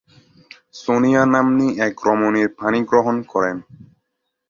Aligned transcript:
সোনিয়া 0.73 1.23
নাম্নী 1.33 1.67
এক 1.87 1.95
রমণীর 2.07 2.49
পাণিগ্রহণ 2.59 3.15
করেন। 3.31 3.57